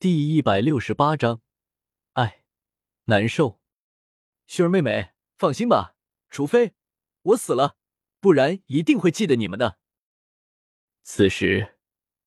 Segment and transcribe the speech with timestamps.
[0.00, 1.42] 第一百六十八章，
[2.14, 2.42] 哎
[3.04, 3.60] 难受。
[4.48, 5.94] 薰儿妹妹，放心吧，
[6.30, 6.72] 除非
[7.20, 7.76] 我死了，
[8.18, 9.78] 不然一定会记得你们的。
[11.02, 11.76] 此时，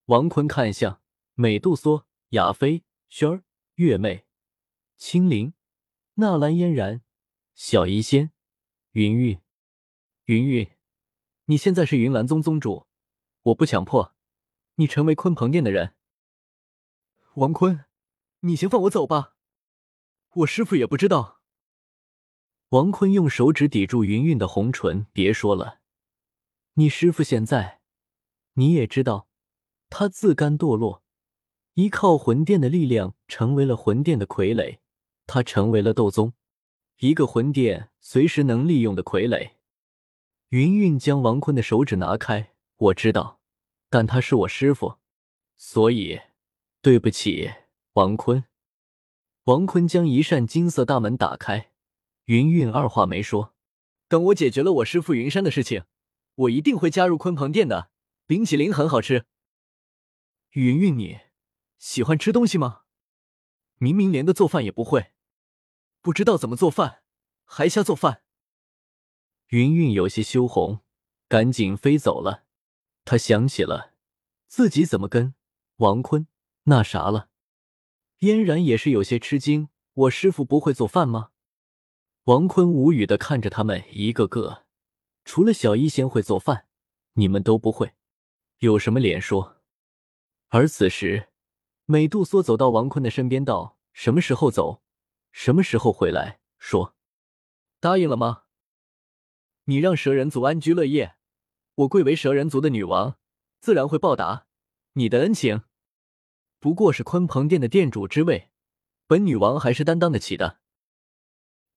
[0.05, 1.01] 王坤看向
[1.33, 3.44] 美杜莎、亚飞、薰儿、
[3.74, 4.28] 月妹、
[4.96, 5.55] 青灵、
[6.13, 7.01] 纳兰嫣然、
[7.55, 8.31] 小医仙、
[8.92, 9.42] 云韵。
[10.26, 10.69] 云韵，
[11.46, 12.85] 你现在是云岚宗宗主，
[13.42, 14.13] 我不强迫
[14.76, 15.96] 你成为鲲鹏殿的人。
[17.36, 17.86] 王坤，
[18.41, 19.34] 你先放我走吧，
[20.36, 21.41] 我师父也不知道。
[22.70, 25.80] 王坤用手指抵住云云的红唇，别说了，
[26.74, 27.82] 你师父现在，
[28.54, 29.27] 你也知道，
[29.90, 31.04] 他自甘堕落，
[31.74, 34.77] 依靠魂殿的力量成为了魂殿的傀儡，
[35.26, 36.34] 他成为了斗宗，
[37.00, 39.54] 一个魂殿随时能利用的傀儡。
[40.50, 43.40] 云云将王坤的手指拿开，我知道，
[43.90, 45.00] 但他是我师父，
[45.58, 46.22] 所以。
[46.84, 47.50] 对不起，
[47.94, 48.44] 王坤。
[49.46, 51.72] 王坤将一扇金色大门打开，
[52.26, 53.55] 云云二话没说。
[54.10, 55.85] 等我解决了我师父云山的事情，
[56.35, 57.90] 我一定会加入鲲鹏殿的。
[58.26, 59.26] 冰淇淋很好吃。
[60.52, 61.22] 云云，你
[61.77, 62.82] 喜欢吃东西吗？
[63.77, 65.13] 明明连个做饭也不会，
[66.02, 67.03] 不知道怎么做饭，
[67.45, 68.23] 还瞎做饭。
[69.47, 70.81] 云云有些羞红，
[71.29, 72.44] 赶紧飞走了。
[73.05, 73.94] 他想起了
[74.47, 75.33] 自己怎么跟
[75.77, 76.27] 王坤。
[76.64, 77.30] 那啥了，
[78.19, 79.69] 嫣然也是有些吃惊。
[79.94, 81.31] 我师傅不会做饭吗？
[82.23, 84.66] 王坤无语的看着他们一个个，
[85.25, 86.67] 除了小医仙会做饭，
[87.14, 87.94] 你们都不会，
[88.59, 89.61] 有什么脸说？
[90.47, 91.30] 而此时，
[91.86, 94.81] 美杜莎走到王坤的身边，道：“什么时候走？
[95.34, 96.95] 什么时候回来？”说
[97.81, 98.44] ：“答应了吗？
[99.66, 101.17] 你让蛇人族安居乐业，
[101.75, 103.17] 我贵为蛇人族的女王，
[103.59, 104.47] 自然会报答
[104.94, 105.64] 你的恩情。”
[106.64, 108.50] 不过是鲲鹏殿的殿主之位，
[109.06, 110.61] 本女王还是担当得起的。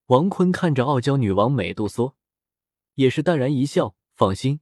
[0.05, 2.15] 王坤看着傲娇女王美杜莎，
[2.93, 4.61] 也是淡然一笑：“放心，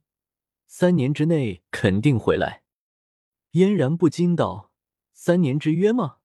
[0.66, 2.64] 三年之内肯定回来。”
[3.54, 4.72] 嫣然不禁道
[5.14, 6.18] ：“三年之约吗？”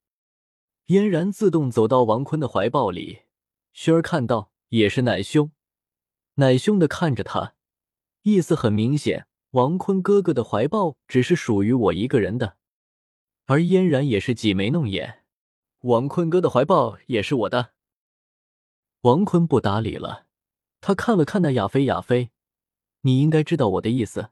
[0.89, 3.25] 嫣然自动走到王坤的怀抱里，
[3.75, 5.53] 薰儿看到也是奶凶，
[6.37, 7.55] 奶凶的看着他，
[8.22, 12.56] 意思很明显：王坤哥哥的怀抱只是属于我一个人的。
[13.50, 15.25] 而嫣然也是挤眉弄眼，
[15.81, 17.72] 王坤哥的怀抱也是我的。
[19.00, 20.28] 王坤不搭理了，
[20.81, 22.31] 他看了看那亚飞，亚飞，
[23.00, 24.31] 你应该知道我的意思。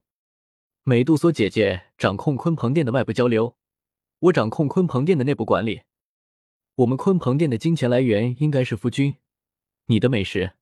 [0.84, 3.57] 美杜莎姐姐掌控鲲鹏殿的外部交流，
[4.21, 5.83] 我掌控鲲鹏殿的内部管理。
[6.77, 9.17] 我们鲲鹏殿的金钱来源应该是夫君，
[9.87, 10.53] 你的美食。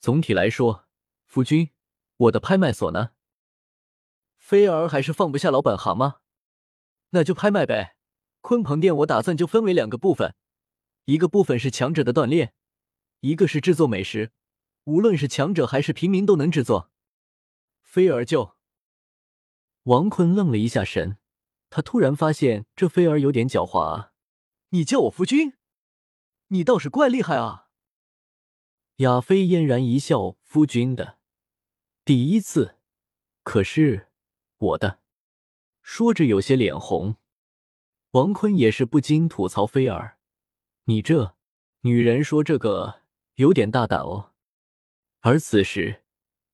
[0.00, 0.86] 总体来说，
[1.24, 1.70] 夫君，
[2.16, 3.10] 我的拍卖所呢？
[4.36, 6.16] 菲儿还是放不下老本行吗？
[7.10, 7.96] 那就拍卖呗！
[8.42, 10.34] 鲲鹏殿我打算就分为两个部分，
[11.04, 12.54] 一个部分是强者的锻炼，
[13.20, 14.32] 一个是制作美食，
[14.84, 16.90] 无论是强者还是平民都能制作。
[17.82, 18.56] 菲儿就……
[19.84, 21.18] 王坤愣了一下神，
[21.68, 24.12] 他突然发现这菲儿有点狡猾啊！
[24.70, 25.54] 你叫我夫君，
[26.48, 27.68] 你倒是怪厉害啊！
[28.96, 31.18] 亚飞嫣然一笑：“夫君的
[32.04, 32.76] 第一次，
[33.42, 34.10] 可是
[34.58, 34.99] 我的。”
[35.92, 37.16] 说着，有些脸红。
[38.12, 40.18] 王坤也是不禁吐槽：“菲儿，
[40.84, 41.34] 你这
[41.80, 43.00] 女人说这个
[43.34, 44.30] 有点大胆哦。”
[45.18, 46.04] 而此时，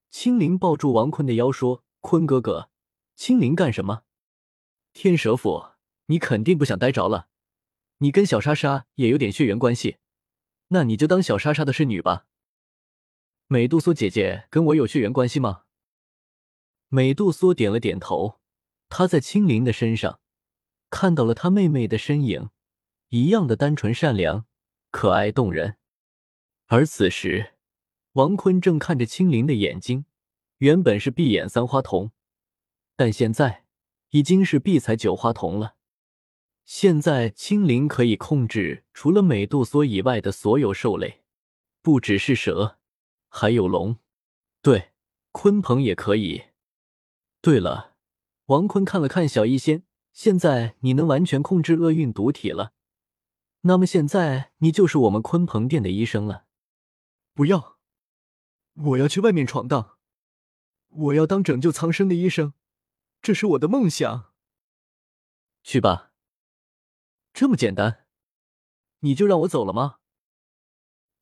[0.09, 2.71] 青灵抱住王坤的腰说：“坤哥哥，
[3.15, 4.05] 青灵干什么？
[4.95, 5.67] 天蛇府，
[6.07, 7.29] 你肯定不想待着了。
[7.99, 9.99] 你跟小莎莎也有点血缘关系，
[10.69, 12.25] 那你就当小莎莎的侍女吧。”
[13.49, 15.65] 美杜莎姐姐跟我有血缘关系吗？
[16.89, 18.41] 美杜莎点了点头。
[18.89, 20.21] 他在青灵的身上
[20.91, 22.51] 看到了他妹妹的身影，
[23.09, 24.47] 一样的单纯善良、
[24.91, 25.77] 可爱动人。
[26.67, 27.55] 而此时，
[28.13, 30.05] 王坤正看着青灵的眼睛，
[30.59, 32.11] 原本是闭眼三花瞳，
[32.97, 33.65] 但现在
[34.11, 35.75] 已经是闭彩九花瞳了。
[36.65, 41.23] 现在青灵可以控制除了美杜莎以外的所有兽类，
[41.83, 42.79] 不只是蛇，
[43.29, 43.99] 还有龙，
[44.63, 44.93] 对，
[45.33, 46.45] 鲲鹏也可以。
[47.41, 47.96] 对了。
[48.47, 49.83] 王坤看了看小医仙，
[50.13, 52.73] 现在你能完全控制厄运毒体了，
[53.63, 56.47] 那么现在你就是我们鲲鹏殿的医生了。
[57.35, 57.79] 不要，
[58.75, 59.99] 我要去外面闯荡，
[60.89, 62.55] 我要当拯救苍生的医生，
[63.21, 64.33] 这是我的梦想。
[65.65, 66.13] 去吧，
[67.33, 68.07] 这么简单，
[69.01, 69.99] 你就让我走了吗？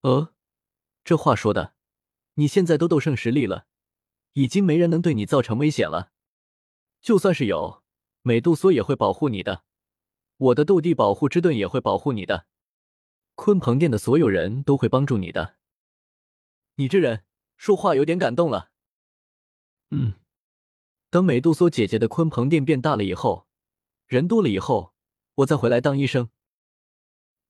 [0.02, 0.34] 呃，
[1.02, 1.74] 这话说的，
[2.34, 3.66] 你现在都斗圣实力了，
[4.34, 6.12] 已经没人能对你造成危险了。
[7.04, 7.82] 就算是有，
[8.22, 9.62] 美杜莎也会保护你的。
[10.38, 12.46] 我的斗帝保护之盾也会保护你的，
[13.36, 15.56] 鲲鹏殿的所有人都会帮助你的。
[16.76, 17.24] 你这人
[17.58, 18.70] 说话有点感动了。
[19.90, 20.14] 嗯，
[21.10, 23.46] 等美杜莎姐姐的鲲鹏殿变大了以后，
[24.06, 24.94] 人多了以后，
[25.34, 26.30] 我再回来当医生。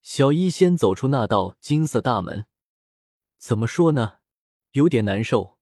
[0.02, 2.46] 小医仙走出那道金色大门，
[3.38, 4.18] 怎么说呢？
[4.72, 5.60] 有点难受。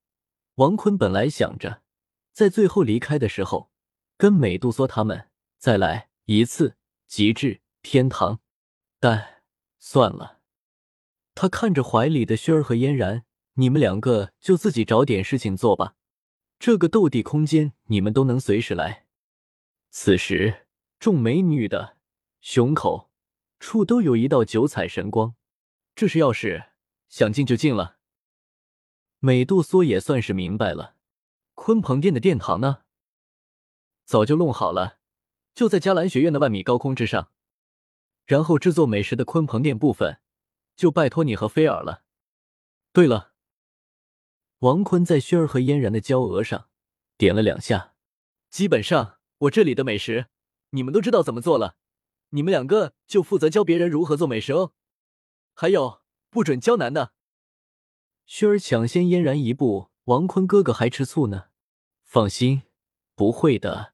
[0.55, 1.83] 王坤本来想着，
[2.31, 3.69] 在最后离开的时候，
[4.23, 5.27] 跟美杜莎他们
[5.57, 6.77] 再来一次
[7.07, 8.39] 极致天堂，
[8.97, 9.43] 但
[9.79, 10.39] 算了。
[11.35, 13.25] 他看着怀里的薰儿和嫣然，
[13.55, 15.95] 你们两个就自己找点事情做吧。
[16.57, 19.07] 这个斗帝空间，你们都能随时来。
[19.89, 20.67] 此时，
[20.99, 21.97] 众美女的
[22.39, 23.11] 胸口。
[23.59, 25.35] 处都有一道九彩神光，
[25.93, 26.67] 这是钥匙，
[27.09, 27.97] 想进就进了。
[29.19, 30.95] 美杜莎也算是明白了，
[31.55, 32.82] 鲲鹏殿的殿堂呢？
[34.05, 34.99] 早就弄好了，
[35.53, 37.31] 就在迦兰学院的万米高空之上。
[38.25, 40.19] 然后制作美食的鲲鹏殿部分，
[40.75, 42.03] 就拜托你和菲尔了。
[42.93, 43.33] 对了，
[44.59, 46.69] 王坤在薰儿和嫣然的娇额上
[47.17, 47.95] 点了两下。
[48.49, 50.27] 基本上，我这里的美食，
[50.69, 51.75] 你们都知道怎么做了。
[52.29, 54.73] 你们两个就负责教别人如何做美食哦，
[55.53, 57.13] 还有不准教男的。
[58.25, 61.47] 薰儿抢先嫣然一步，王坤哥哥还吃醋呢。
[62.05, 62.63] 放心，
[63.15, 63.92] 不会的。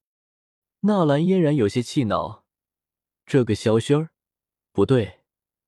[0.82, 2.46] 纳兰嫣然有些气恼，
[3.26, 4.12] 这个萧薰儿，
[4.72, 5.20] 不对，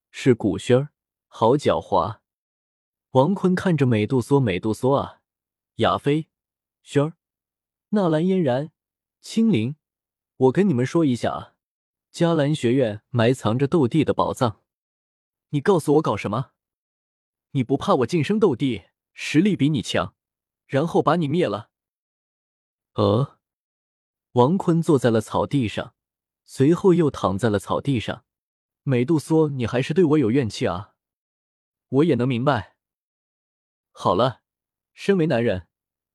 [0.09, 0.89] 是古薰儿，
[1.27, 2.21] 好狡猾。
[3.09, 5.21] 王坤看着美杜莎，美杜莎啊，
[5.75, 6.29] 亚飞，
[6.81, 7.17] 轩儿，
[7.89, 8.71] 纳兰嫣然，
[9.19, 9.75] 青灵，
[10.37, 11.55] 我跟你们说一下啊。
[12.13, 14.61] 迦兰学院埋藏着斗帝的宝藏，
[15.49, 16.51] 你告诉我搞什么？
[17.51, 18.83] 你不怕我晋升斗帝，
[19.13, 20.15] 实力比你强，
[20.67, 21.69] 然后把你灭了？
[22.93, 23.39] 呃，
[24.33, 25.93] 王坤坐在了草地上，
[26.45, 28.23] 随后又躺在了草地上。
[28.83, 30.95] 美杜莎，你还是对我有怨气啊？
[31.89, 32.77] 我也能明白。
[33.91, 34.41] 好了，
[34.93, 35.67] 身为男人，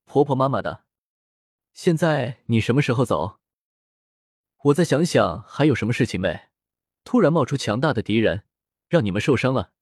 [0.07, 0.87] 婆婆妈妈的，
[1.75, 3.39] 现在你什么时候走？
[4.65, 6.49] 我再想想还有什么事情没？
[7.05, 8.45] 突然冒出强大的敌人，
[8.89, 9.73] 让你们受伤了。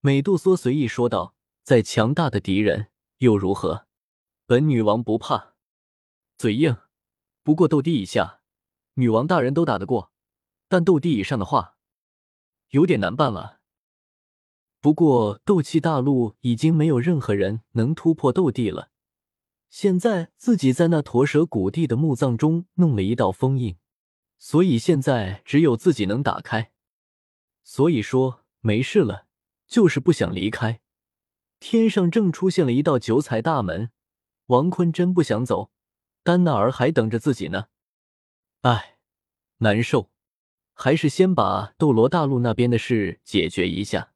[0.00, 2.88] 美杜莎随意说道：“再强大的敌人
[3.18, 3.86] 又如何？
[4.46, 5.54] 本女王不怕。”
[6.36, 6.76] 嘴硬。
[7.42, 8.40] 不过斗帝以下，
[8.94, 10.12] 女王大人都打得过，
[10.68, 11.76] 但斗帝以上的话，
[12.70, 13.60] 有点难办了。
[14.80, 18.90] 不过斗气大陆已经没有任何人能突破斗帝了。
[19.68, 23.76] 现在自己在那驼蛇谷地的墓葬中弄了一道封印，
[24.38, 26.72] 所以现在只有自己能打开。
[27.62, 29.26] 所以说没事了，
[29.66, 30.80] 就是不想离开。
[31.60, 33.90] 天上正出现了一道九彩大门，
[34.46, 35.70] 王坤真不想走，
[36.22, 37.66] 丹娜尔还等着自己呢。
[38.62, 38.96] 唉，
[39.58, 40.10] 难受，
[40.74, 44.12] 还是先把斗罗大陆那边的事解决一下。